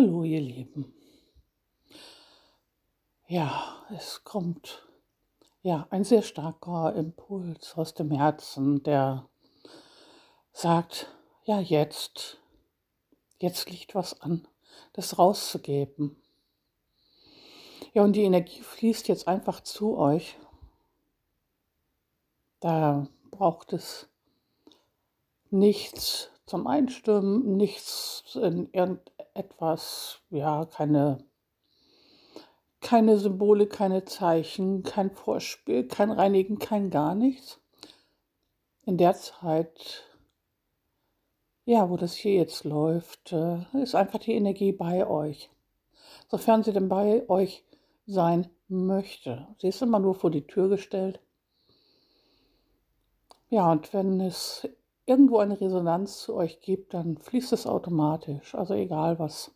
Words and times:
Hallo, 0.00 0.22
ihr 0.22 0.40
Lieben. 0.40 0.94
Ja, 3.26 3.84
es 3.92 4.22
kommt 4.22 4.86
ja 5.62 5.88
ein 5.90 6.04
sehr 6.04 6.22
starker 6.22 6.94
Impuls 6.94 7.76
aus 7.76 7.94
dem 7.94 8.12
Herzen, 8.12 8.80
der 8.84 9.28
sagt, 10.52 11.12
ja, 11.46 11.58
jetzt, 11.58 12.38
jetzt 13.40 13.68
liegt 13.70 13.96
was 13.96 14.20
an, 14.20 14.46
das 14.92 15.18
rauszugeben. 15.18 16.14
Ja, 17.92 18.04
und 18.04 18.12
die 18.12 18.22
Energie 18.22 18.60
fließt 18.60 19.08
jetzt 19.08 19.26
einfach 19.26 19.62
zu 19.62 19.98
euch. 19.98 20.38
Da 22.60 23.08
braucht 23.32 23.72
es 23.72 24.08
nichts 25.50 26.30
zum 26.48 26.66
Einstimmen, 26.66 27.56
nichts 27.56 28.36
in 28.40 28.70
irgendetwas, 28.72 30.20
ja, 30.30 30.64
keine, 30.64 31.18
keine 32.80 33.18
Symbole, 33.18 33.66
keine 33.66 34.04
Zeichen, 34.04 34.82
kein 34.82 35.10
Vorspiel, 35.10 35.86
kein 35.86 36.10
Reinigen, 36.10 36.58
kein 36.58 36.90
gar 36.90 37.14
nichts. 37.14 37.60
In 38.86 38.96
der 38.96 39.14
Zeit, 39.14 40.04
ja, 41.66 41.90
wo 41.90 41.98
das 41.98 42.14
hier 42.14 42.34
jetzt 42.34 42.64
läuft, 42.64 43.32
äh, 43.32 43.64
ist 43.74 43.94
einfach 43.94 44.18
die 44.18 44.32
Energie 44.32 44.72
bei 44.72 45.06
euch. 45.06 45.50
Sofern 46.28 46.62
sie 46.62 46.72
denn 46.72 46.88
bei 46.88 47.28
euch 47.28 47.64
sein 48.06 48.48
möchte. 48.68 49.48
Sie 49.58 49.68
ist 49.68 49.82
immer 49.82 49.98
nur 49.98 50.14
vor 50.14 50.30
die 50.30 50.46
Tür 50.46 50.70
gestellt. 50.70 51.20
Ja, 53.50 53.70
und 53.70 53.92
wenn 53.92 54.20
es 54.20 54.68
irgendwo 55.08 55.38
eine 55.38 55.60
Resonanz 55.60 56.20
zu 56.20 56.34
euch 56.34 56.60
gibt, 56.60 56.94
dann 56.94 57.16
fließt 57.16 57.52
es 57.52 57.66
automatisch. 57.66 58.54
Also 58.54 58.74
egal, 58.74 59.18
was 59.18 59.52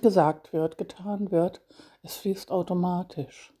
gesagt 0.00 0.52
wird, 0.52 0.78
getan 0.78 1.30
wird, 1.30 1.60
es 2.02 2.16
fließt 2.16 2.50
automatisch. 2.50 3.52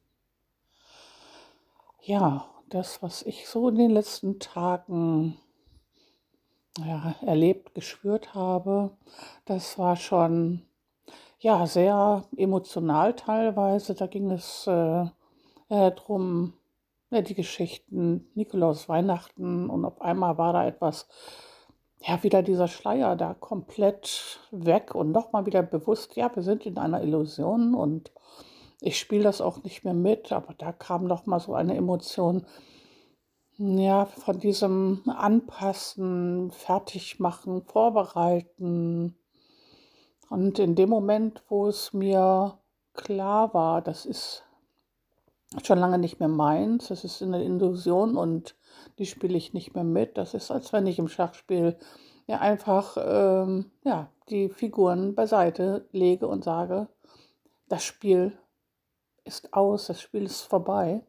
Ja, 2.02 2.46
das, 2.68 3.02
was 3.02 3.22
ich 3.22 3.48
so 3.48 3.68
in 3.68 3.74
den 3.74 3.90
letzten 3.90 4.38
Tagen 4.38 5.36
ja, 6.78 7.16
erlebt, 7.20 7.74
gespürt 7.74 8.34
habe, 8.34 8.96
das 9.44 9.76
war 9.76 9.96
schon 9.96 10.62
ja 11.40 11.66
sehr 11.66 12.24
emotional 12.36 13.14
teilweise. 13.14 13.94
Da 13.94 14.06
ging 14.06 14.30
es 14.30 14.66
äh, 14.66 15.02
äh, 15.68 15.90
darum, 15.92 16.54
ja, 17.10 17.22
die 17.22 17.34
Geschichten 17.34 18.30
Nikolaus 18.34 18.88
Weihnachten 18.88 19.68
und 19.68 19.84
auf 19.84 20.00
einmal 20.00 20.38
war 20.38 20.52
da 20.52 20.66
etwas, 20.66 21.08
ja, 22.02 22.22
wieder 22.22 22.42
dieser 22.42 22.68
Schleier 22.68 23.16
da 23.16 23.34
komplett 23.34 24.40
weg 24.50 24.94
und 24.94 25.12
nochmal 25.12 25.46
wieder 25.46 25.62
bewusst, 25.62 26.16
ja, 26.16 26.34
wir 26.34 26.42
sind 26.42 26.64
in 26.66 26.78
einer 26.78 27.02
Illusion 27.02 27.74
und 27.74 28.12
ich 28.80 28.98
spiele 28.98 29.24
das 29.24 29.40
auch 29.40 29.62
nicht 29.62 29.84
mehr 29.84 29.94
mit, 29.94 30.32
aber 30.32 30.54
da 30.54 30.72
kam 30.72 31.04
nochmal 31.04 31.40
so 31.40 31.54
eine 31.54 31.76
Emotion, 31.76 32.46
ja, 33.58 34.06
von 34.06 34.38
diesem 34.38 35.02
Anpassen, 35.06 36.50
Fertigmachen, 36.50 37.62
Vorbereiten. 37.62 39.18
Und 40.30 40.58
in 40.58 40.74
dem 40.76 40.88
Moment, 40.88 41.42
wo 41.48 41.66
es 41.66 41.92
mir 41.92 42.58
klar 42.94 43.52
war, 43.52 43.82
das 43.82 44.06
ist 44.06 44.44
schon 45.64 45.78
lange 45.78 45.98
nicht 45.98 46.20
mehr 46.20 46.28
meins. 46.28 46.88
Das 46.88 47.04
ist 47.04 47.22
eine 47.22 47.42
Illusion 47.44 48.16
und 48.16 48.56
die 48.98 49.06
spiele 49.06 49.36
ich 49.36 49.52
nicht 49.52 49.74
mehr 49.74 49.84
mit. 49.84 50.16
Das 50.16 50.34
ist, 50.34 50.50
als 50.50 50.72
wenn 50.72 50.86
ich 50.86 50.98
im 50.98 51.08
Schachspiel 51.08 51.76
ja 52.26 52.38
einfach 52.38 52.96
ähm, 53.00 53.70
ja, 53.84 54.08
die 54.28 54.48
Figuren 54.48 55.14
beiseite 55.14 55.88
lege 55.92 56.28
und 56.28 56.44
sage, 56.44 56.88
das 57.68 57.82
Spiel 57.82 58.38
ist 59.24 59.52
aus, 59.52 59.86
das 59.86 60.00
Spiel 60.00 60.24
ist 60.24 60.42
vorbei. 60.42 61.04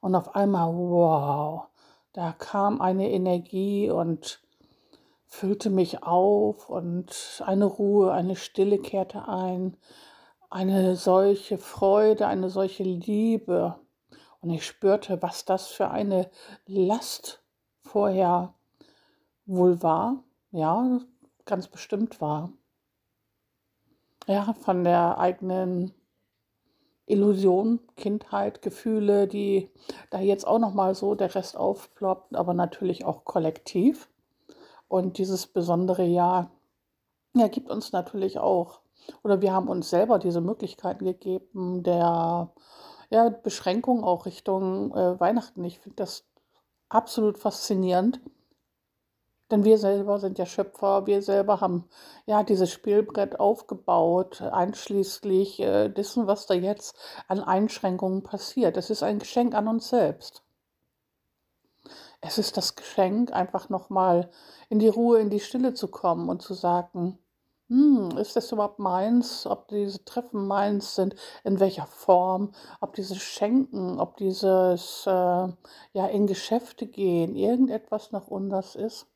Und 0.00 0.14
auf 0.14 0.34
einmal, 0.36 0.72
wow, 0.74 1.66
da 2.12 2.32
kam 2.32 2.80
eine 2.80 3.10
Energie 3.10 3.90
und 3.90 4.42
füllte 5.26 5.70
mich 5.70 6.02
auf 6.02 6.70
und 6.70 7.42
eine 7.44 7.64
Ruhe, 7.64 8.12
eine 8.12 8.36
Stille 8.36 8.78
kehrte 8.78 9.28
ein 9.28 9.76
eine 10.50 10.96
solche 10.96 11.58
Freude, 11.58 12.26
eine 12.26 12.50
solche 12.50 12.82
Liebe. 12.82 13.78
Und 14.40 14.50
ich 14.50 14.66
spürte, 14.66 15.20
was 15.22 15.44
das 15.44 15.66
für 15.68 15.90
eine 15.90 16.30
Last 16.66 17.42
vorher 17.82 18.54
wohl 19.46 19.82
war. 19.82 20.22
Ja, 20.50 21.00
ganz 21.44 21.68
bestimmt 21.68 22.20
war. 22.20 22.52
Ja, 24.26 24.52
von 24.52 24.84
der 24.84 25.18
eigenen 25.18 25.92
Illusion, 27.06 27.80
Kindheit, 27.96 28.60
Gefühle, 28.60 29.26
die 29.26 29.70
da 30.10 30.20
jetzt 30.20 30.46
auch 30.46 30.58
noch 30.58 30.74
mal 30.74 30.94
so 30.94 31.14
der 31.14 31.34
Rest 31.34 31.56
aufploppt, 31.56 32.36
aber 32.36 32.52
natürlich 32.52 33.04
auch 33.04 33.24
kollektiv. 33.24 34.08
Und 34.86 35.18
dieses 35.18 35.46
besondere 35.46 36.04
Jahr 36.04 36.50
ja, 37.34 37.48
gibt 37.48 37.70
uns 37.70 37.92
natürlich 37.92 38.38
auch 38.38 38.80
oder 39.22 39.40
wir 39.40 39.52
haben 39.52 39.68
uns 39.68 39.90
selber 39.90 40.18
diese 40.18 40.40
Möglichkeiten 40.40 41.04
gegeben 41.04 41.82
der 41.82 42.50
ja, 43.10 43.28
Beschränkung 43.30 44.04
auch 44.04 44.26
Richtung 44.26 44.92
äh, 44.94 45.18
Weihnachten. 45.20 45.64
Ich 45.64 45.80
finde 45.80 45.96
das 45.96 46.24
absolut 46.88 47.38
faszinierend. 47.38 48.20
Denn 49.50 49.64
wir 49.64 49.78
selber 49.78 50.18
sind 50.18 50.38
ja 50.38 50.44
Schöpfer, 50.44 51.06
wir 51.06 51.22
selber 51.22 51.62
haben 51.62 51.88
ja 52.26 52.42
dieses 52.42 52.70
Spielbrett 52.70 53.40
aufgebaut, 53.40 54.42
einschließlich 54.42 55.60
äh, 55.60 55.88
dessen, 55.88 56.26
was 56.26 56.46
da 56.46 56.52
jetzt 56.52 56.94
an 57.28 57.40
Einschränkungen 57.40 58.22
passiert. 58.22 58.76
Es 58.76 58.90
ist 58.90 59.02
ein 59.02 59.18
Geschenk 59.18 59.54
an 59.54 59.68
uns 59.68 59.88
selbst. 59.88 60.42
Es 62.20 62.36
ist 62.36 62.58
das 62.58 62.74
Geschenk, 62.74 63.32
einfach 63.32 63.70
nochmal 63.70 64.30
in 64.68 64.80
die 64.80 64.88
Ruhe, 64.88 65.20
in 65.20 65.30
die 65.30 65.40
Stille 65.40 65.72
zu 65.72 65.88
kommen 65.88 66.28
und 66.28 66.42
zu 66.42 66.52
sagen, 66.52 67.18
hm, 67.68 68.16
ist 68.16 68.34
das 68.36 68.50
überhaupt 68.52 68.78
meins? 68.78 69.46
Ob 69.46 69.68
diese 69.68 70.04
Treffen 70.04 70.46
meins 70.46 70.94
sind? 70.94 71.14
In 71.44 71.60
welcher 71.60 71.86
Form? 71.86 72.52
Ob 72.80 72.94
dieses 72.94 73.18
Schenken, 73.18 74.00
ob 74.00 74.16
dieses 74.16 75.04
äh, 75.06 75.10
ja 75.10 76.06
in 76.10 76.26
Geschäfte 76.26 76.86
gehen, 76.86 77.36
irgendetwas 77.36 78.10
noch 78.12 78.30
anders 78.30 78.74
ist? 78.74 79.06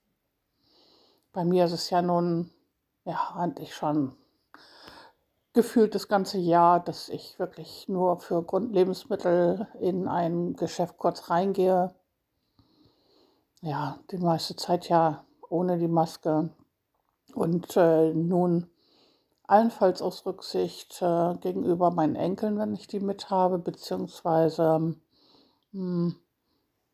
Bei 1.32 1.44
mir 1.44 1.64
ist 1.64 1.72
es 1.72 1.88
ja 1.88 2.02
nun, 2.02 2.50
ja, 3.04 3.32
eigentlich 3.36 3.74
schon 3.74 4.14
gefühlt 5.54 5.94
das 5.94 6.08
ganze 6.08 6.38
Jahr, 6.38 6.80
dass 6.80 7.08
ich 7.08 7.38
wirklich 7.38 7.88
nur 7.88 8.19
für 8.20 8.42
Grundlebensmittel 8.42 9.66
in 9.80 10.08
ein 10.08 10.56
Geschäft 10.56 10.98
kurz 10.98 11.30
reingehe. 11.30 11.94
Ja, 13.62 13.98
die 14.10 14.19
meiste 14.19 14.56
Zeit 14.56 14.88
ja 14.88 15.24
ohne 15.48 15.78
die 15.78 15.88
Maske. 15.88 16.50
Und 17.34 17.76
äh, 17.76 18.12
nun 18.12 18.69
allenfalls 19.47 20.03
aus 20.03 20.25
Rücksicht 20.26 21.00
äh, 21.03 21.34
gegenüber 21.41 21.91
meinen 21.91 22.16
Enkeln, 22.16 22.59
wenn 22.59 22.75
ich 22.75 22.87
die 22.87 23.00
mit 23.00 23.31
habe, 23.31 23.59
beziehungsweise 23.59 24.97
mh, 25.72 25.72
hm, 25.72 26.16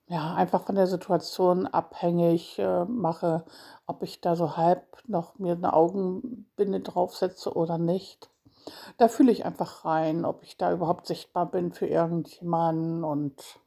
ja, 0.09 0.35
einfach 0.35 0.65
von 0.65 0.75
der 0.75 0.87
Situation 0.87 1.67
abhängig 1.67 2.59
äh, 2.59 2.85
mache, 2.87 3.45
ob 3.87 4.03
ich 4.03 4.21
da 4.21 4.37
so 4.37 4.57
halb 4.57 5.03
noch 5.07 5.39
mir 5.39 5.53
eine 5.53 5.75
Augenbinde 5.75 6.81
draufsetze 6.81 7.55
oder 7.55 7.79
nicht. 7.79 8.31
Da 8.97 9.09
fühle 9.09 9.33
ich 9.33 9.45
einfach 9.45 9.85
rein, 9.85 10.25
ob 10.25 10.43
ich 10.43 10.57
da 10.57 10.73
überhaupt 10.73 11.07
sichtbar 11.07 11.47
bin 11.47 11.73
für 11.73 11.87
irgendjemanden 11.87 13.05
und 13.05 13.61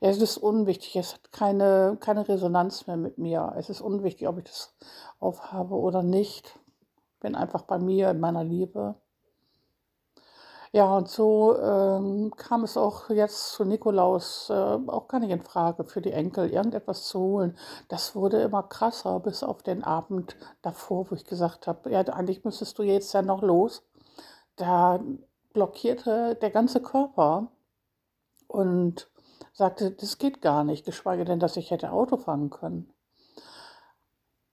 ja, 0.00 0.08
es 0.08 0.20
ist 0.20 0.38
unwichtig, 0.38 0.96
es 0.96 1.14
hat 1.14 1.32
keine, 1.32 1.98
keine 2.00 2.26
Resonanz 2.28 2.86
mehr 2.86 2.96
mit 2.96 3.18
mir. 3.18 3.54
Es 3.56 3.68
ist 3.68 3.80
unwichtig, 3.80 4.28
ob 4.28 4.38
ich 4.38 4.44
das 4.44 4.74
aufhabe 5.18 5.74
oder 5.74 6.02
nicht. 6.02 6.58
Ich 7.14 7.20
bin 7.20 7.34
einfach 7.34 7.62
bei 7.62 7.78
mir 7.78 8.10
in 8.10 8.20
meiner 8.20 8.44
Liebe. 8.44 8.94
Ja, 10.72 10.96
und 10.96 11.08
so 11.08 11.58
ähm, 11.58 12.32
kam 12.36 12.62
es 12.62 12.76
auch 12.76 13.10
jetzt 13.10 13.52
zu 13.54 13.64
Nikolaus 13.64 14.48
äh, 14.50 14.52
auch 14.54 15.08
gar 15.08 15.18
nicht 15.18 15.30
in 15.30 15.42
Frage, 15.42 15.82
für 15.84 16.00
die 16.00 16.12
Enkel 16.12 16.48
irgendetwas 16.48 17.08
zu 17.08 17.18
holen. 17.18 17.58
Das 17.88 18.14
wurde 18.14 18.40
immer 18.40 18.62
krasser 18.62 19.18
bis 19.18 19.42
auf 19.42 19.62
den 19.64 19.82
Abend 19.82 20.36
davor, 20.62 21.10
wo 21.10 21.16
ich 21.16 21.24
gesagt 21.24 21.66
habe, 21.66 21.90
ja, 21.90 22.02
eigentlich 22.02 22.44
müsstest 22.44 22.78
du 22.78 22.84
jetzt 22.84 23.12
ja 23.12 23.22
noch 23.22 23.42
los. 23.42 23.82
Da 24.56 25.00
blockierte 25.52 26.36
der 26.36 26.50
ganze 26.50 26.80
Körper 26.80 27.48
und 28.46 29.10
sagte, 29.52 29.90
das 29.90 30.18
geht 30.18 30.42
gar 30.42 30.64
nicht, 30.64 30.84
geschweige 30.84 31.24
denn, 31.24 31.40
dass 31.40 31.56
ich 31.56 31.70
hätte 31.70 31.92
Auto 31.92 32.16
fahren 32.16 32.50
können. 32.50 32.92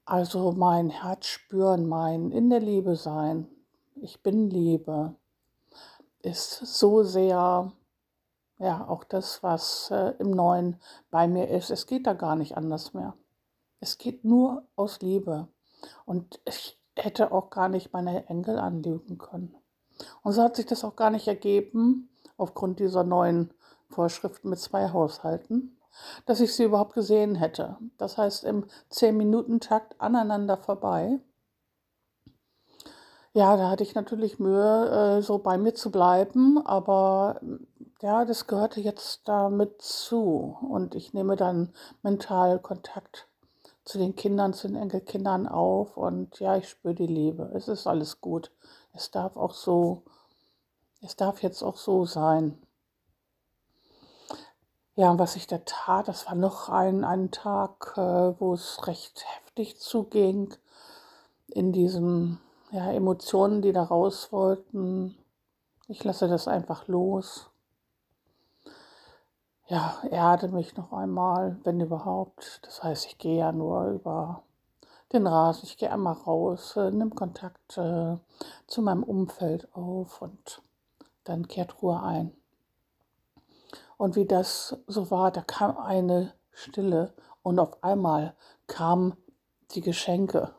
Also 0.05 0.53
mein 0.53 0.89
Herz 0.89 1.25
spüren, 1.25 1.87
mein 1.87 2.31
in 2.31 2.49
der 2.49 2.61
Liebe 2.61 2.95
sein, 2.95 3.47
ich 3.95 4.23
bin 4.23 4.49
Liebe, 4.49 5.15
ist 6.21 6.65
so 6.65 7.03
sehr, 7.03 7.71
ja, 8.59 8.87
auch 8.87 9.03
das, 9.03 9.43
was 9.43 9.91
äh, 9.91 10.13
im 10.19 10.31
Neuen 10.31 10.79
bei 11.11 11.27
mir 11.27 11.49
ist. 11.49 11.69
Es 11.71 11.87
geht 11.87 12.07
da 12.07 12.13
gar 12.13 12.35
nicht 12.35 12.57
anders 12.57 12.93
mehr. 12.93 13.15
Es 13.79 13.97
geht 13.97 14.23
nur 14.23 14.63
aus 14.75 15.01
Liebe. 15.01 15.47
Und 16.05 16.39
ich 16.45 16.79
hätte 16.95 17.31
auch 17.31 17.49
gar 17.49 17.69
nicht 17.69 17.93
meine 17.93 18.27
Enkel 18.27 18.57
anlügen 18.59 19.17
können. 19.17 19.55
Und 20.23 20.33
so 20.33 20.41
hat 20.41 20.55
sich 20.55 20.65
das 20.65 20.83
auch 20.83 20.95
gar 20.95 21.09
nicht 21.09 21.27
ergeben, 21.27 22.09
aufgrund 22.37 22.79
dieser 22.79 23.03
neuen 23.03 23.53
Vorschriften 23.89 24.49
mit 24.49 24.59
zwei 24.59 24.89
Haushalten, 24.91 25.77
dass 26.25 26.39
ich 26.39 26.55
sie 26.55 26.63
überhaupt 26.63 26.93
gesehen 26.93 27.35
hätte. 27.35 27.77
Das 27.97 28.17
heißt, 28.17 28.43
im 28.43 28.65
10-Minuten-Takt 28.91 29.99
aneinander 29.99 30.57
vorbei. 30.57 31.19
Ja, 33.33 33.55
da 33.55 33.69
hatte 33.69 33.83
ich 33.83 33.93
natürlich 33.93 34.39
Mühe, 34.39 35.17
äh, 35.19 35.21
so 35.21 35.37
bei 35.37 35.57
mir 35.57 35.75
zu 35.75 35.91
bleiben, 35.91 36.57
aber 36.65 37.39
ja, 38.01 38.25
das 38.25 38.47
gehörte 38.47 38.81
jetzt 38.81 39.27
damit 39.27 39.81
zu. 39.81 40.57
Und 40.67 40.95
ich 40.95 41.13
nehme 41.13 41.35
dann 41.35 41.73
mental 42.01 42.59
Kontakt 42.59 43.27
zu 43.85 43.97
den 43.97 44.15
Kindern, 44.15 44.53
zu 44.53 44.67
den 44.67 44.75
Enkelkindern 44.75 45.47
auf 45.47 45.97
und 45.97 46.39
ja, 46.39 46.57
ich 46.57 46.67
spüre 46.67 46.93
die 46.93 47.07
Liebe. 47.07 47.51
Es 47.55 47.67
ist 47.67 47.87
alles 47.87 48.21
gut. 48.21 48.51
Es 48.93 49.11
darf 49.11 49.37
auch 49.37 49.53
so, 49.53 50.03
es 51.01 51.15
darf 51.15 51.41
jetzt 51.41 51.63
auch 51.63 51.77
so 51.77 52.05
sein. 52.05 52.57
Ja, 54.97 55.11
und 55.11 55.19
was 55.19 55.35
ich 55.35 55.45
da 55.45 55.59
tat, 55.59 56.07
das 56.07 56.25
war 56.25 56.33
noch 56.33 56.69
ein, 56.69 57.03
ein 57.03 57.29
Tag, 57.29 57.93
äh, 57.97 58.01
wo 58.39 58.55
es 58.55 58.87
recht 58.87 59.23
heftig 59.35 59.79
zuging 59.79 60.55
in 61.49 61.71
diesen 61.71 62.39
ja, 62.71 62.91
Emotionen, 62.91 63.61
die 63.61 63.73
da 63.73 63.83
raus 63.83 64.31
wollten. 64.31 65.15
Ich 65.87 66.03
lasse 66.03 66.27
das 66.27 66.47
einfach 66.47 66.87
los. 66.87 67.51
Ja, 69.67 69.99
erde 70.09 70.47
mich 70.47 70.75
noch 70.75 70.91
einmal, 70.91 71.59
wenn 71.63 71.79
überhaupt. 71.79 72.61
Das 72.63 72.81
heißt, 72.81 73.05
ich 73.05 73.19
gehe 73.19 73.37
ja 73.37 73.51
nur 73.51 73.89
über 73.89 74.41
den 75.13 75.27
Rasen, 75.27 75.65
ich 75.65 75.77
gehe 75.77 75.91
einmal 75.91 76.13
raus, 76.13 76.75
äh, 76.75 76.89
nimm 76.89 77.13
Kontakt 77.13 77.77
äh, 77.77 78.17
zu 78.65 78.81
meinem 78.81 79.03
Umfeld 79.03 79.71
auf 79.75 80.23
und 80.23 80.63
dann 81.23 81.47
kehrt 81.47 81.83
Ruhe 81.83 82.01
ein. 82.01 82.33
Und 83.97 84.15
wie 84.15 84.25
das 84.25 84.77
so 84.87 85.11
war, 85.11 85.31
da 85.31 85.41
kam 85.41 85.77
eine 85.77 86.33
Stille 86.51 87.13
und 87.43 87.59
auf 87.59 87.83
einmal 87.83 88.35
kamen 88.67 89.15
die 89.71 89.81
Geschenke. 89.81 90.51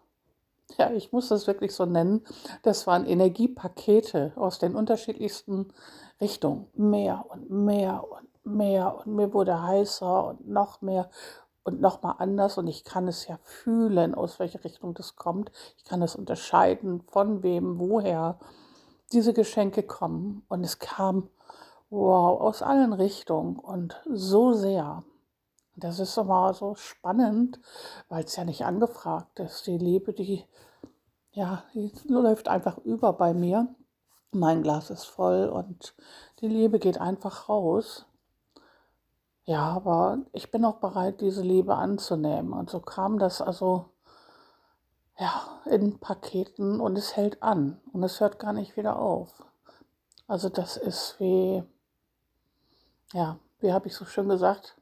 Ja, 0.76 0.90
ich 0.90 1.12
muss 1.12 1.28
das 1.28 1.46
wirklich 1.46 1.74
so 1.74 1.86
nennen. 1.86 2.24
Das 2.62 2.86
waren 2.86 3.06
Energiepakete 3.06 4.32
aus 4.36 4.58
den 4.58 4.74
unterschiedlichsten 4.74 5.72
Richtungen. 6.20 6.66
Mehr 6.74 7.24
und 7.28 7.50
mehr 7.50 8.04
und 8.10 8.28
mehr 8.44 8.96
und 8.98 9.14
mir 9.14 9.32
wurde 9.32 9.62
heißer 9.62 10.24
und 10.26 10.48
noch 10.48 10.82
mehr 10.82 11.08
und 11.64 11.80
nochmal 11.80 12.14
anders 12.18 12.56
und 12.56 12.66
ich 12.66 12.82
kann 12.82 13.08
es 13.08 13.26
ja 13.26 13.38
fühlen, 13.42 14.14
aus 14.14 14.38
welcher 14.38 14.64
Richtung 14.64 14.94
das 14.94 15.16
kommt. 15.16 15.52
Ich 15.76 15.84
kann 15.84 16.00
es 16.00 16.16
unterscheiden, 16.16 17.02
von 17.02 17.42
wem, 17.42 17.78
woher 17.78 18.38
diese 19.12 19.34
Geschenke 19.34 19.82
kommen. 19.82 20.44
Und 20.48 20.64
es 20.64 20.78
kam 20.78 21.28
wow, 21.90 22.40
aus 22.40 22.62
allen 22.62 22.92
Richtungen 22.92 23.56
und 23.58 24.00
so 24.06 24.52
sehr. 24.52 25.04
Das 25.76 26.00
ist 26.00 26.16
immer 26.16 26.52
so 26.54 26.74
spannend, 26.74 27.60
weil 28.08 28.24
es 28.24 28.36
ja 28.36 28.44
nicht 28.44 28.64
angefragt 28.64 29.38
ist. 29.38 29.66
Die 29.66 29.78
Liebe, 29.78 30.12
die, 30.12 30.44
ja, 31.32 31.62
die 31.72 31.92
läuft 32.08 32.48
einfach 32.48 32.78
über 32.78 33.12
bei 33.12 33.32
mir. 33.32 33.74
Mein 34.32 34.62
Glas 34.62 34.90
ist 34.90 35.04
voll 35.04 35.48
und 35.48 35.94
die 36.40 36.48
Liebe 36.48 36.78
geht 36.78 37.00
einfach 37.00 37.48
raus. 37.48 38.06
Ja, 39.44 39.70
aber 39.70 40.18
ich 40.32 40.50
bin 40.50 40.64
auch 40.64 40.76
bereit, 40.76 41.20
diese 41.20 41.42
Liebe 41.42 41.76
anzunehmen. 41.76 42.52
Und 42.52 42.70
so 42.70 42.80
kam 42.80 43.18
das 43.18 43.40
also 43.40 43.86
ja, 45.18 45.42
in 45.64 45.98
Paketen 45.98 46.80
und 46.80 46.98
es 46.98 47.16
hält 47.16 47.42
an 47.42 47.80
und 47.92 48.02
es 48.02 48.20
hört 48.20 48.38
gar 48.38 48.52
nicht 48.52 48.76
wieder 48.76 48.98
auf. 48.98 49.44
Also 50.26 50.48
das 50.48 50.76
ist 50.76 51.16
wie 51.18 51.62
ja, 53.12 53.38
wie 53.60 53.72
habe 53.72 53.88
ich 53.88 53.94
so 53.94 54.04
schön 54.04 54.28
gesagt, 54.28 54.76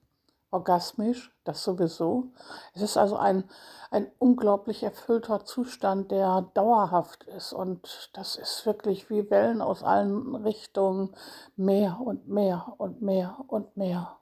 orgasmisch, 0.50 1.32
das 1.44 1.62
sowieso. 1.62 2.32
Es 2.74 2.82
ist 2.82 2.96
also 2.96 3.16
ein, 3.16 3.44
ein 3.90 4.10
unglaublich 4.18 4.82
erfüllter 4.82 5.44
Zustand, 5.44 6.10
der 6.10 6.42
dauerhaft 6.54 7.24
ist. 7.24 7.52
Und 7.52 8.10
das 8.14 8.36
ist 8.36 8.64
wirklich 8.66 9.10
wie 9.10 9.30
Wellen 9.30 9.60
aus 9.60 9.82
allen 9.82 10.34
Richtungen, 10.34 11.14
mehr 11.56 12.00
und 12.00 12.28
mehr 12.28 12.74
und 12.78 13.02
mehr 13.02 13.36
und 13.48 13.76
mehr. 13.76 14.18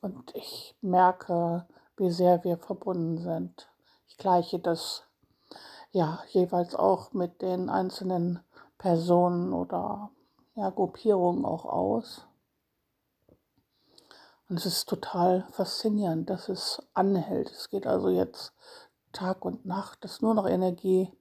Und 0.00 0.34
ich 0.34 0.76
merke, 0.80 1.66
wie 1.96 2.10
sehr 2.10 2.44
wir 2.44 2.58
verbunden 2.58 3.18
sind. 3.18 3.68
Ich 4.06 4.16
gleiche 4.16 4.58
das 4.58 5.04
ja 5.90 6.20
jeweils 6.28 6.74
auch 6.74 7.12
mit 7.12 7.42
den 7.42 7.68
einzelnen 7.68 8.40
Personen 8.78 9.52
oder 9.52 10.10
ja, 10.54 10.70
Gruppierungen 10.70 11.44
auch 11.44 11.64
aus. 11.64 12.27
Und 14.48 14.56
es 14.56 14.66
ist 14.66 14.88
total 14.88 15.46
faszinierend, 15.50 16.30
dass 16.30 16.48
es 16.48 16.82
anhält. 16.94 17.50
Es 17.50 17.68
geht 17.68 17.86
also 17.86 18.08
jetzt 18.08 18.54
Tag 19.12 19.44
und 19.44 19.66
Nacht, 19.66 20.04
dass 20.04 20.22
nur 20.22 20.34
noch 20.34 20.48
Energie 20.48 21.12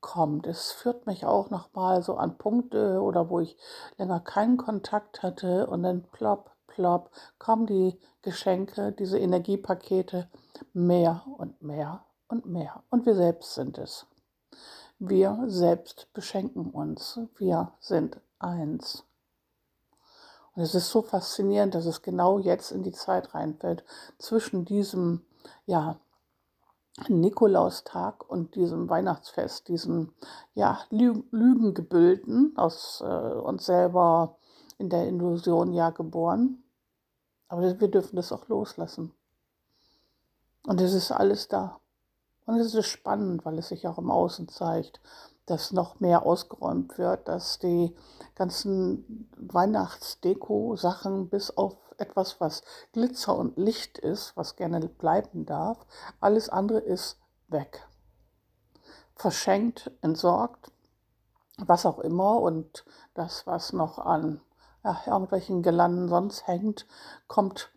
kommt. 0.00 0.46
Es 0.46 0.70
führt 0.70 1.06
mich 1.06 1.24
auch 1.24 1.50
nochmal 1.50 2.02
so 2.02 2.16
an 2.16 2.38
Punkte 2.38 3.00
oder 3.00 3.30
wo 3.30 3.40
ich 3.40 3.56
länger 3.98 4.20
keinen 4.20 4.58
Kontakt 4.58 5.22
hatte 5.22 5.66
und 5.66 5.82
dann 5.82 6.02
plopp, 6.02 6.52
plopp, 6.66 7.10
kommen 7.38 7.66
die 7.66 7.98
Geschenke, 8.22 8.92
diese 8.92 9.18
Energiepakete 9.18 10.28
mehr 10.72 11.24
und 11.38 11.62
mehr 11.62 12.04
und 12.28 12.46
mehr. 12.46 12.82
Und 12.90 13.06
wir 13.06 13.14
selbst 13.14 13.54
sind 13.54 13.78
es. 13.78 14.06
Wir 14.98 15.42
selbst 15.46 16.12
beschenken 16.12 16.70
uns. 16.70 17.18
Wir 17.38 17.72
sind 17.80 18.20
eins. 18.38 19.04
Und 20.54 20.62
es 20.62 20.74
ist 20.74 20.90
so 20.90 21.02
faszinierend, 21.02 21.74
dass 21.74 21.86
es 21.86 22.02
genau 22.02 22.38
jetzt 22.38 22.72
in 22.72 22.82
die 22.82 22.92
Zeit 22.92 23.34
reinfällt, 23.34 23.84
zwischen 24.18 24.64
diesem, 24.64 25.24
ja, 25.66 25.98
Nikolaustag 27.08 28.28
und 28.28 28.54
diesem 28.54 28.90
Weihnachtsfest, 28.90 29.68
diesem 29.68 30.12
ja, 30.54 30.80
Lügengebilden 30.90 32.52
aus 32.56 33.00
äh, 33.00 33.06
uns 33.06 33.64
selber 33.64 34.36
in 34.76 34.90
der 34.90 35.08
Illusion 35.08 35.72
ja 35.72 35.88
geboren. 35.88 36.62
Aber 37.48 37.80
wir 37.80 37.88
dürfen 37.88 38.16
das 38.16 38.30
auch 38.30 38.46
loslassen. 38.48 39.12
Und 40.66 40.82
es 40.82 40.92
ist 40.92 41.12
alles 41.12 41.48
da. 41.48 41.80
Und 42.44 42.58
es 42.58 42.74
ist 42.74 42.86
spannend, 42.86 43.44
weil 43.46 43.58
es 43.58 43.68
sich 43.68 43.86
auch 43.88 43.98
im 43.98 44.10
Außen 44.10 44.48
zeigt 44.48 45.00
dass 45.52 45.70
noch 45.70 46.00
mehr 46.00 46.24
ausgeräumt 46.24 46.96
wird, 46.96 47.28
dass 47.28 47.58
die 47.58 47.94
ganzen 48.34 49.28
Weihnachtsdeko-Sachen 49.36 51.28
bis 51.28 51.50
auf 51.50 51.76
etwas, 51.98 52.40
was 52.40 52.62
Glitzer 52.92 53.36
und 53.36 53.58
Licht 53.58 53.98
ist, 53.98 54.34
was 54.34 54.56
gerne 54.56 54.80
bleiben 54.88 55.44
darf, 55.44 55.86
alles 56.20 56.48
andere 56.48 56.78
ist 56.78 57.20
weg. 57.48 57.86
Verschenkt, 59.14 59.90
entsorgt, 60.00 60.72
was 61.58 61.84
auch 61.84 61.98
immer 61.98 62.40
und 62.40 62.86
das, 63.12 63.46
was 63.46 63.74
noch 63.74 63.98
an 63.98 64.40
ja, 64.82 65.02
irgendwelchen 65.06 65.62
Gelanden 65.62 66.08
sonst 66.08 66.46
hängt, 66.46 66.86
kommt 67.28 67.70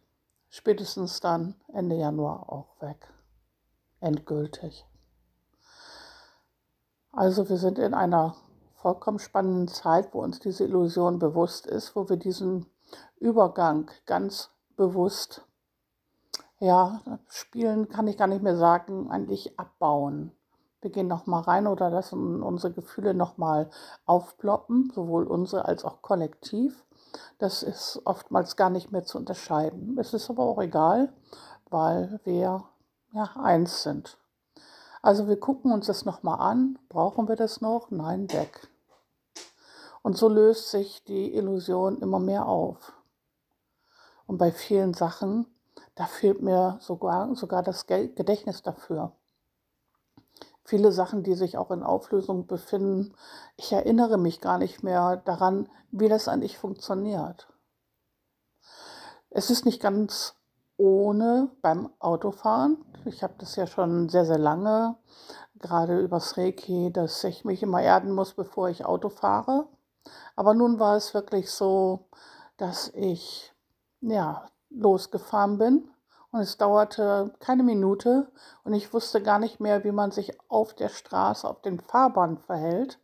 spätestens 0.50 1.20
dann 1.20 1.56
Ende 1.68 1.98
Januar 1.98 2.50
auch 2.50 2.80
weg. 2.80 3.06
Endgültig. 4.00 4.86
Also 7.16 7.48
wir 7.48 7.56
sind 7.56 7.80
in 7.80 7.94
einer 7.94 8.36
vollkommen 8.76 9.20
spannenden 9.20 9.70
Zeit, 9.70 10.14
wo 10.14 10.22
uns 10.22 10.40
diese 10.40 10.66
Illusion 10.66 11.18
bewusst 11.18 11.66
ist, 11.66 11.96
wo 11.96 12.10
wir 12.10 12.18
diesen 12.18 12.66
Übergang 13.18 13.90
ganz 14.06 14.50
bewusst, 14.76 15.46
ja, 16.60 17.02
spielen 17.30 17.88
kann 17.88 18.10
ich 18.10 18.18
gar 18.18 18.28
nicht 18.28 18.44
mehr 18.44 18.58
sagen, 18.58 19.10
eigentlich 19.10 19.58
abbauen. 19.58 20.34
Wir 20.82 20.92
gehen 20.92 21.08
nochmal 21.08 21.44
rein 21.44 21.68
oder 21.68 21.90
lassen 21.90 22.44
unsere 22.44 22.74
Gefühle 22.74 23.14
nochmal 23.14 23.70
aufploppen, 24.06 24.92
sowohl 24.94 25.26
unsere 25.26 25.64
als 25.66 25.86
auch 25.86 26.02
kollektiv. 26.02 26.86
Das 27.40 27.64
ist 27.64 28.02
oftmals 28.04 28.58
gar 28.58 28.70
nicht 28.70 28.92
mehr 28.92 29.06
zu 29.06 29.18
unterscheiden. 29.18 29.98
Es 29.98 30.14
ist 30.14 30.30
aber 30.30 30.44
auch 30.44 30.62
egal, 30.62 31.14
weil 31.70 32.20
wir 32.26 32.66
ja 33.14 33.30
eins 33.42 33.84
sind. 33.84 34.18
Also 35.06 35.28
wir 35.28 35.40
gucken 35.40 35.72
uns 35.72 35.86
das 35.86 36.04
nochmal 36.04 36.40
an. 36.40 36.80
Brauchen 36.90 37.28
wir 37.28 37.36
das 37.36 37.62
noch? 37.62 37.92
Nein, 37.92 38.28
weg. 38.34 38.68
Und 40.02 40.18
so 40.18 40.28
löst 40.28 40.72
sich 40.72 41.04
die 41.04 41.36
Illusion 41.36 42.02
immer 42.02 42.18
mehr 42.18 42.48
auf. 42.48 42.92
Und 44.26 44.40
bei 44.40 44.52
vielen 44.52 44.96
Sachen, 44.96 45.46
da 45.94 46.08
fehlt 46.08 46.42
mir 46.42 46.80
sogar, 46.82 47.36
sogar 47.36 47.62
das 47.62 47.86
Gedächtnis 47.86 48.64
dafür. 48.64 49.12
Viele 50.64 50.92
Sachen, 50.92 51.22
die 51.22 51.36
sich 51.36 51.56
auch 51.56 51.70
in 51.70 51.84
Auflösung 51.84 52.48
befinden, 52.48 53.14
ich 53.58 53.72
erinnere 53.74 54.18
mich 54.18 54.42
gar 54.42 54.58
nicht 54.58 54.82
mehr 54.82 55.18
daran, 55.18 55.70
wie 55.92 56.10
das 56.10 56.28
eigentlich 56.28 56.58
funktioniert. 56.58 57.48
Es 59.30 59.52
ist 59.52 59.66
nicht 59.66 59.84
ganz 59.84 60.34
ohne 60.78 61.52
beim 61.62 61.92
Autofahren. 62.00 62.84
Ich 63.06 63.24
habe 63.24 63.36
das 63.38 63.56
ja 63.56 63.68
schon 63.68 64.10
sehr, 64.10 64.26
sehr 64.26 64.40
lange 64.40 64.98
gerade 65.60 66.00
übers 66.00 66.38
Reiki, 66.38 66.92
dass 66.92 67.24
ich 67.24 67.46
mich 67.46 67.64
immer 67.64 67.82
erden 67.82 68.12
muss, 68.12 68.34
bevor 68.34 68.70
ich 68.70 68.86
Auto 68.86 69.10
fahre. 69.10 69.68
Aber 70.36 70.54
nun 70.54 70.80
war 70.80 70.96
es 70.96 71.14
wirklich 71.14 71.52
so, 71.52 72.08
dass 72.58 72.90
ich 72.90 73.54
ja 74.02 74.48
losgefahren 74.70 75.58
bin 75.58 75.90
und 76.32 76.42
es 76.42 76.58
dauerte 76.58 77.34
keine 77.40 77.64
Minute 77.64 78.32
und 78.64 78.74
ich 78.74 78.94
wusste 78.94 79.24
gar 79.24 79.40
nicht 79.40 79.60
mehr, 79.60 79.84
wie 79.84 79.92
man 79.92 80.12
sich 80.12 80.38
auf 80.50 80.74
der 80.74 80.90
Straße, 80.90 81.50
auf 81.50 81.62
den 81.62 81.80
Fahrbahn 81.80 82.38
verhält 82.38 83.00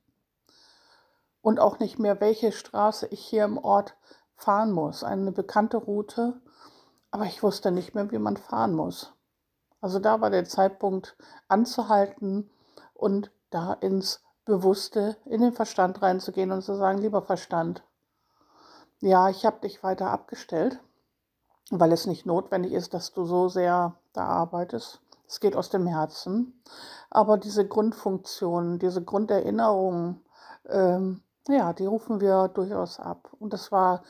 und 1.42 1.60
auch 1.60 1.80
nicht 1.80 1.98
mehr, 1.98 2.20
welche 2.20 2.52
Straße 2.52 3.08
ich 3.08 3.22
hier 3.22 3.46
im 3.46 3.58
Ort 3.58 3.96
fahren 4.36 4.72
muss. 4.72 5.04
Eine 5.04 5.32
bekannte 5.32 5.78
Route, 5.78 6.42
aber 7.10 7.26
ich 7.26 7.42
wusste 7.42 7.72
nicht 7.72 7.96
mehr, 7.96 8.12
wie 8.12 8.20
man 8.20 8.38
fahren 8.38 8.74
muss. 8.74 9.14
Also 9.82 10.00
da 10.00 10.22
war 10.22 10.30
der 10.30 10.46
Zeitpunkt 10.46 11.18
anzuhalten 11.48 12.50
und 12.94 13.32
da 13.50 13.74
ins 13.74 14.24
Bewusste, 14.46 15.18
in 15.26 15.42
den 15.42 15.54
Verstand 15.54 16.02
reinzugehen 16.02 16.52
und 16.52 16.62
zu 16.62 16.76
sagen, 16.76 17.00
lieber 17.00 17.22
Verstand, 17.22 17.84
ja, 19.00 19.30
ich 19.30 19.46
habe 19.46 19.62
dich 19.62 19.84
weiter 19.84 20.12
abgestellt, 20.12 20.80
weil 21.72 21.92
es 21.92 22.06
nicht 22.06 22.26
notwendig 22.26 22.74
ist, 22.74 22.94
dass 22.94 23.12
du 23.14 23.26
so 23.26 23.50
sehr 23.50 23.96
da 24.14 24.26
arbeitest. 24.26 25.02
Es 25.28 25.40
geht 25.40 25.56
aus 25.56 25.70
dem 25.70 25.88
Herzen. 25.88 26.62
Aber 27.10 27.38
diese 27.38 27.68
Grundfunktionen, 27.68 28.80
diese 28.80 29.04
Grunderinnerungen, 29.04 30.24
ähm, 30.68 31.24
ja, 31.48 31.74
die 31.74 31.86
rufen 31.86 32.22
wir 32.22 32.48
durchaus 32.50 33.00
ab. 33.00 33.30
Und 33.40 33.54
das 33.54 33.72
war 33.72 34.04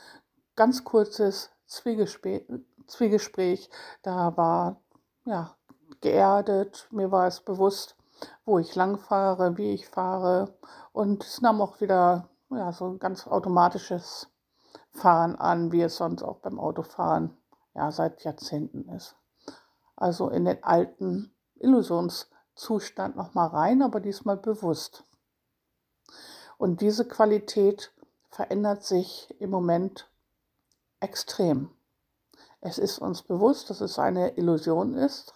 ganz 0.56 0.84
kurzes 0.84 1.50
Zwiegespräch. 1.66 2.44
Zwiegespräch. 2.86 3.70
Da 4.02 4.36
war 4.36 4.76
ja 5.24 5.54
geerdet, 6.02 6.86
mir 6.90 7.10
war 7.10 7.26
es 7.26 7.40
bewusst, 7.40 7.96
wo 8.44 8.58
ich 8.58 8.74
lang 8.74 8.98
fahre, 8.98 9.56
wie 9.56 9.72
ich 9.72 9.88
fahre. 9.88 10.54
Und 10.92 11.24
es 11.24 11.40
nahm 11.40 11.60
auch 11.60 11.80
wieder 11.80 12.28
ja, 12.50 12.72
so 12.72 12.86
ein 12.86 12.98
ganz 12.98 13.26
automatisches 13.26 14.28
Fahren 14.90 15.36
an, 15.36 15.72
wie 15.72 15.82
es 15.82 15.96
sonst 15.96 16.22
auch 16.22 16.38
beim 16.38 16.60
Autofahren 16.60 17.36
ja, 17.74 17.90
seit 17.90 18.22
Jahrzehnten 18.24 18.88
ist. 18.90 19.16
Also 19.96 20.28
in 20.28 20.44
den 20.44 20.62
alten 20.62 21.34
Illusionszustand 21.56 23.16
nochmal 23.16 23.48
rein, 23.48 23.82
aber 23.82 24.00
diesmal 24.00 24.36
bewusst. 24.36 25.04
Und 26.58 26.80
diese 26.80 27.06
Qualität 27.06 27.92
verändert 28.28 28.84
sich 28.84 29.34
im 29.40 29.50
Moment 29.50 30.10
extrem. 31.00 31.70
Es 32.60 32.78
ist 32.78 32.98
uns 32.98 33.22
bewusst, 33.22 33.70
dass 33.70 33.80
es 33.80 33.98
eine 33.98 34.36
Illusion 34.36 34.94
ist. 34.94 35.34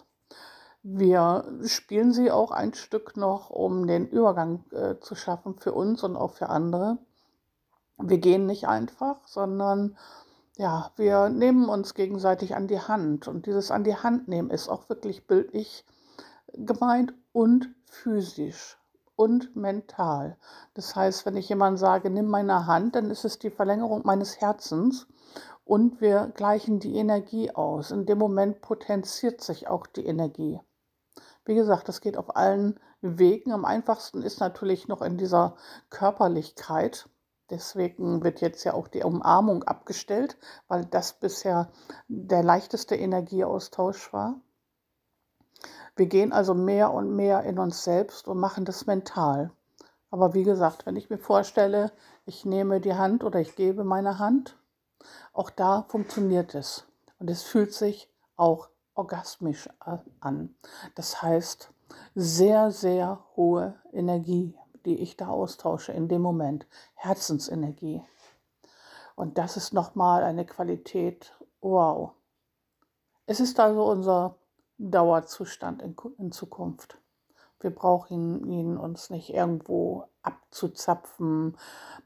Wir 0.89 1.43
spielen 1.65 2.13
sie 2.13 2.31
auch 2.31 2.51
ein 2.51 2.73
Stück 2.73 3.17
noch, 3.17 3.49
um 3.49 3.87
den 3.87 4.07
Übergang 4.07 4.63
äh, 4.71 4.95
zu 5.01 5.15
schaffen 5.15 5.57
für 5.59 5.73
uns 5.73 6.01
und 6.01 6.15
auch 6.15 6.31
für 6.31 6.47
andere. 6.47 6.97
Wir 7.97 8.19
gehen 8.19 8.45
nicht 8.45 8.69
einfach, 8.69 9.27
sondern 9.27 9.97
ja, 10.55 10.91
wir 10.95 11.27
nehmen 11.27 11.67
uns 11.67 11.93
gegenseitig 11.93 12.55
an 12.55 12.67
die 12.67 12.79
Hand. 12.79 13.27
Und 13.27 13.47
dieses 13.47 13.69
an 13.69 13.83
die 13.83 13.97
Hand 13.97 14.29
nehmen 14.29 14.49
ist 14.49 14.69
auch 14.69 14.87
wirklich 14.87 15.27
bildlich 15.27 15.83
gemeint 16.53 17.13
und 17.33 17.67
physisch 17.85 18.77
und 19.17 19.57
mental. 19.57 20.37
Das 20.73 20.95
heißt, 20.95 21.25
wenn 21.25 21.35
ich 21.35 21.49
jemand 21.49 21.79
sage, 21.79 22.09
nimm 22.09 22.27
meine 22.27 22.65
Hand, 22.65 22.95
dann 22.95 23.11
ist 23.11 23.25
es 23.25 23.39
die 23.39 23.51
Verlängerung 23.51 24.03
meines 24.05 24.39
Herzens 24.39 25.05
und 25.65 25.99
wir 25.99 26.31
gleichen 26.33 26.79
die 26.79 26.95
Energie 26.95 27.51
aus. 27.51 27.91
In 27.91 28.05
dem 28.05 28.19
Moment 28.19 28.61
potenziert 28.61 29.41
sich 29.41 29.67
auch 29.67 29.85
die 29.85 30.05
Energie. 30.05 30.61
Wie 31.47 31.55
gesagt, 31.55 31.87
das 31.87 32.01
geht 32.01 32.17
auf 32.17 32.35
allen 32.35 32.77
Wegen. 32.99 33.53
Am 33.53 33.63
einfachsten 33.63 34.21
ist 34.21 34.41
natürlich 34.41 34.89
noch 34.89 35.01
in 35.01 35.17
dieser 35.17 35.55
Körperlichkeit. 35.89 37.07
Deswegen 37.49 38.21
wird 38.21 38.41
jetzt 38.41 38.65
ja 38.65 38.73
auch 38.73 38.89
die 38.89 39.03
Umarmung 39.03 39.63
abgestellt, 39.63 40.37
weil 40.67 40.83
das 40.83 41.13
bisher 41.13 41.69
der 42.09 42.43
leichteste 42.43 42.97
Energieaustausch 42.97 44.11
war. 44.11 44.41
Wir 45.95 46.07
gehen 46.07 46.33
also 46.33 46.53
mehr 46.53 46.93
und 46.93 47.15
mehr 47.15 47.43
in 47.43 47.59
uns 47.59 47.81
selbst 47.85 48.27
und 48.27 48.39
machen 48.39 48.65
das 48.65 48.85
mental. 48.85 49.51
Aber 50.11 50.33
wie 50.33 50.43
gesagt, 50.43 50.85
wenn 50.85 50.97
ich 50.97 51.09
mir 51.09 51.17
vorstelle, 51.17 51.93
ich 52.25 52.43
nehme 52.43 52.81
die 52.81 52.95
Hand 52.95 53.23
oder 53.23 53.39
ich 53.39 53.55
gebe 53.55 53.85
meine 53.85 54.19
Hand, 54.19 54.57
auch 55.31 55.49
da 55.49 55.85
funktioniert 55.87 56.55
es. 56.55 56.85
Und 57.19 57.29
es 57.29 57.43
fühlt 57.43 57.73
sich 57.73 58.11
auch 58.35 58.67
orgasmisch 58.97 59.69
an. 60.19 60.55
Das 60.95 61.21
heißt, 61.21 61.71
sehr, 62.15 62.71
sehr 62.71 63.23
hohe 63.35 63.75
Energie, 63.93 64.57
die 64.85 64.99
ich 64.99 65.17
da 65.17 65.27
austausche 65.27 65.91
in 65.91 66.07
dem 66.07 66.21
Moment. 66.21 66.67
Herzensenergie. 66.95 68.01
Und 69.15 69.37
das 69.37 69.57
ist 69.57 69.73
nochmal 69.73 70.23
eine 70.23 70.45
Qualität, 70.45 71.35
wow. 71.61 72.11
Es 73.25 73.39
ist 73.39 73.59
also 73.59 73.85
unser 73.85 74.35
Dauerzustand 74.77 75.81
in, 75.81 75.95
in 76.17 76.31
Zukunft. 76.31 76.99
Wir 77.59 77.71
brauchen 77.71 78.47
ihn 78.51 78.77
uns 78.77 79.09
nicht 79.09 79.33
irgendwo 79.33 80.05
abzuzapfen, 80.21 81.57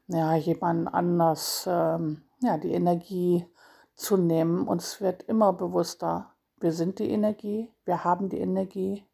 ja, 0.06 0.34
jemand 0.34 0.92
anders 0.92 1.64
ähm, 1.68 2.22
ja, 2.40 2.56
die 2.56 2.72
Energie 2.72 3.46
zu 3.94 4.16
nehmen. 4.16 4.66
Uns 4.66 5.00
wird 5.00 5.22
immer 5.24 5.52
bewusster, 5.52 6.31
wir 6.62 6.72
sind 6.72 6.98
die 6.98 7.10
Energie, 7.10 7.70
wir 7.84 8.04
haben 8.04 8.28
die 8.28 8.38
Energie 8.38 9.04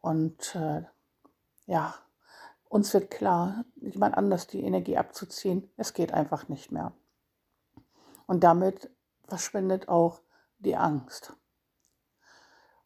und 0.00 0.54
äh, 0.54 0.82
ja, 1.66 1.94
uns 2.68 2.92
wird 2.92 3.10
klar, 3.10 3.64
jemand 3.76 4.16
anders 4.16 4.46
die 4.46 4.62
Energie 4.62 4.96
abzuziehen, 4.96 5.70
es 5.76 5.94
geht 5.94 6.12
einfach 6.12 6.48
nicht 6.48 6.72
mehr. 6.72 6.92
Und 8.26 8.42
damit 8.42 8.90
verschwindet 9.28 9.88
auch 9.88 10.20
die 10.58 10.76
Angst. 10.76 11.32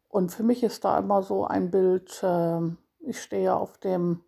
Und 0.07 0.31
für 0.31 0.43
mich 0.43 0.63
ist 0.63 0.83
da 0.83 0.97
immer 0.99 1.23
so 1.23 1.45
ein 1.45 1.71
Bild, 1.71 2.21
äh, 2.21 2.59
ich 2.99 3.21
stehe 3.21 3.55
auf 3.55 3.77
dem, 3.77 4.23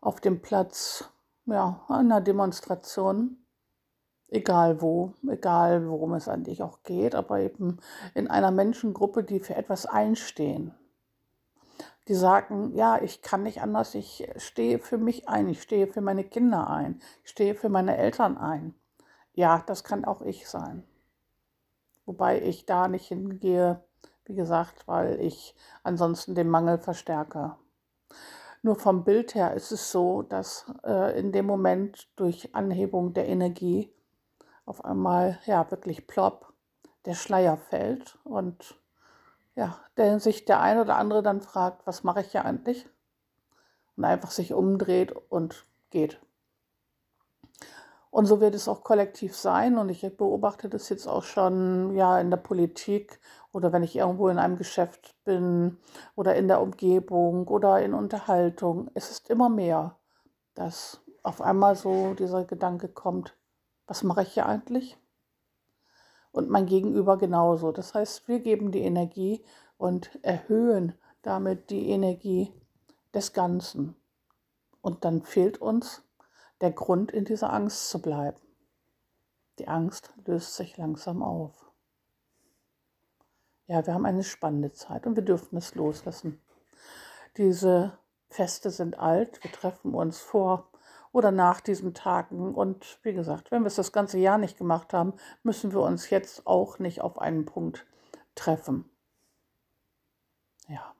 auf 0.00 0.20
dem 0.20 0.40
Platz 0.40 1.10
ja, 1.46 1.84
einer 1.88 2.20
Demonstration 2.20 3.44
egal 4.28 4.80
wo, 4.80 5.14
egal 5.28 5.88
worum 5.88 6.14
es 6.14 6.28
eigentlich 6.28 6.62
auch 6.62 6.82
geht, 6.82 7.14
aber 7.14 7.40
eben 7.40 7.78
in 8.14 8.28
einer 8.28 8.50
Menschengruppe, 8.50 9.24
die 9.24 9.40
für 9.40 9.54
etwas 9.54 9.86
einstehen. 9.86 10.74
Die 12.08 12.14
sagen, 12.14 12.74
ja, 12.74 13.00
ich 13.02 13.20
kann 13.22 13.42
nicht 13.42 13.60
anders, 13.60 13.94
ich 13.94 14.30
stehe 14.36 14.78
für 14.78 14.98
mich 14.98 15.28
ein, 15.28 15.48
ich 15.48 15.62
stehe 15.62 15.86
für 15.86 16.00
meine 16.00 16.24
Kinder 16.24 16.68
ein, 16.68 17.00
ich 17.22 17.30
stehe 17.30 17.54
für 17.54 17.68
meine 17.68 17.96
Eltern 17.96 18.38
ein. 18.38 18.74
Ja, 19.34 19.62
das 19.66 19.84
kann 19.84 20.04
auch 20.04 20.22
ich 20.22 20.48
sein. 20.48 20.84
Wobei 22.06 22.40
ich 22.40 22.64
da 22.64 22.88
nicht 22.88 23.08
hingehe, 23.08 23.82
wie 24.24 24.34
gesagt, 24.34 24.88
weil 24.88 25.20
ich 25.20 25.54
ansonsten 25.82 26.34
den 26.34 26.48
Mangel 26.48 26.78
verstärke. 26.78 27.56
Nur 28.62 28.76
vom 28.76 29.04
Bild 29.04 29.34
her 29.34 29.54
ist 29.54 29.70
es 29.70 29.92
so, 29.92 30.22
dass 30.22 30.72
äh, 30.84 31.18
in 31.18 31.32
dem 31.32 31.46
Moment 31.46 32.08
durch 32.16 32.54
Anhebung 32.54 33.12
der 33.12 33.28
Energie 33.28 33.92
auf 34.68 34.84
einmal 34.84 35.38
ja 35.46 35.70
wirklich 35.70 36.06
plopp 36.06 36.52
der 37.06 37.14
Schleier 37.14 37.56
fällt 37.56 38.18
und 38.24 38.78
ja, 39.54 39.78
der 39.96 40.20
sich 40.20 40.44
der 40.44 40.60
ein 40.60 40.78
oder 40.78 40.96
andere 40.96 41.22
dann 41.22 41.40
fragt, 41.40 41.86
was 41.86 42.04
mache 42.04 42.20
ich 42.20 42.32
hier 42.32 42.44
eigentlich? 42.44 42.86
Und 43.96 44.04
einfach 44.04 44.30
sich 44.30 44.52
umdreht 44.52 45.12
und 45.30 45.64
geht. 45.90 46.20
Und 48.10 48.26
so 48.26 48.40
wird 48.40 48.54
es 48.54 48.68
auch 48.68 48.84
kollektiv 48.84 49.34
sein. 49.36 49.78
Und 49.78 49.88
ich 49.88 50.00
beobachte 50.16 50.68
das 50.68 50.88
jetzt 50.88 51.08
auch 51.08 51.24
schon 51.24 51.94
ja 51.96 52.20
in 52.20 52.30
der 52.30 52.36
Politik 52.36 53.20
oder 53.52 53.72
wenn 53.72 53.82
ich 53.82 53.96
irgendwo 53.96 54.28
in 54.28 54.38
einem 54.38 54.56
Geschäft 54.56 55.16
bin 55.24 55.78
oder 56.14 56.36
in 56.36 56.46
der 56.46 56.60
Umgebung 56.60 57.48
oder 57.48 57.80
in 57.80 57.94
Unterhaltung. 57.94 58.90
Es 58.94 59.10
ist 59.10 59.28
immer 59.30 59.48
mehr, 59.48 59.96
dass 60.54 61.00
auf 61.22 61.40
einmal 61.40 61.74
so 61.74 62.14
dieser 62.14 62.44
Gedanke 62.44 62.88
kommt, 62.88 63.37
was 63.88 64.04
mache 64.04 64.22
ich 64.22 64.34
hier 64.34 64.46
eigentlich? 64.46 64.96
Und 66.30 66.50
mein 66.50 66.66
Gegenüber 66.66 67.16
genauso. 67.16 67.72
Das 67.72 67.94
heißt, 67.94 68.28
wir 68.28 68.38
geben 68.38 68.70
die 68.70 68.82
Energie 68.82 69.44
und 69.76 70.22
erhöhen 70.22 70.94
damit 71.22 71.70
die 71.70 71.88
Energie 71.88 72.52
des 73.12 73.32
Ganzen. 73.32 73.96
Und 74.80 75.04
dann 75.04 75.22
fehlt 75.22 75.58
uns 75.58 76.02
der 76.60 76.70
Grund, 76.70 77.10
in 77.10 77.24
dieser 77.24 77.52
Angst 77.52 77.88
zu 77.90 78.00
bleiben. 78.00 78.38
Die 79.58 79.68
Angst 79.68 80.12
löst 80.24 80.54
sich 80.54 80.76
langsam 80.76 81.22
auf. 81.22 81.72
Ja, 83.66 83.86
wir 83.86 83.94
haben 83.94 84.06
eine 84.06 84.24
spannende 84.24 84.72
Zeit 84.72 85.06
und 85.06 85.16
wir 85.16 85.24
dürfen 85.24 85.56
es 85.56 85.74
loslassen. 85.74 86.40
Diese 87.36 87.98
Feste 88.28 88.70
sind 88.70 88.98
alt. 88.98 89.42
Wir 89.42 89.52
treffen 89.52 89.94
uns 89.94 90.18
vor 90.18 90.70
oder 91.12 91.30
nach 91.30 91.60
diesen 91.60 91.94
Tagen. 91.94 92.54
Und 92.54 92.98
wie 93.02 93.12
gesagt, 93.12 93.50
wenn 93.50 93.62
wir 93.62 93.68
es 93.68 93.76
das 93.76 93.92
ganze 93.92 94.18
Jahr 94.18 94.38
nicht 94.38 94.58
gemacht 94.58 94.92
haben, 94.92 95.14
müssen 95.42 95.72
wir 95.72 95.80
uns 95.80 96.10
jetzt 96.10 96.46
auch 96.46 96.78
nicht 96.78 97.00
auf 97.00 97.18
einen 97.18 97.44
Punkt 97.44 97.86
treffen. 98.34 98.88
Ja. 100.68 100.94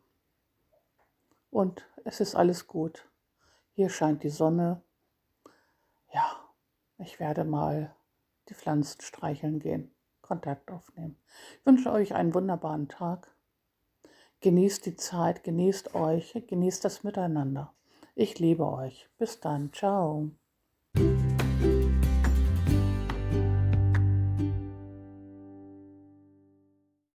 und 1.50 1.86
es 2.04 2.20
ist 2.20 2.34
alles 2.34 2.66
gut. 2.66 3.06
Hier 3.72 3.90
scheint 3.90 4.22
die 4.22 4.30
Sonne. 4.30 4.82
Ja, 6.10 6.36
ich 6.96 7.20
werde 7.20 7.44
mal 7.44 7.94
die 8.48 8.54
Pflanzen 8.54 9.00
streicheln 9.02 9.60
gehen, 9.60 9.94
Kontakt 10.22 10.70
aufnehmen. 10.70 11.16
Ich 11.60 11.66
wünsche 11.66 11.92
euch 11.92 12.14
einen 12.14 12.34
wunderbaren 12.34 12.88
Tag. 12.88 13.34
Genießt 14.40 14.86
die 14.86 14.96
Zeit, 14.96 15.44
genießt 15.44 15.94
euch, 15.94 16.42
genießt 16.46 16.84
das 16.84 17.04
Miteinander. 17.04 17.74
Ich 18.20 18.38
liebe 18.40 18.66
euch. 18.66 19.08
Bis 19.16 19.38
dann. 19.40 19.72
Ciao. 19.72 20.32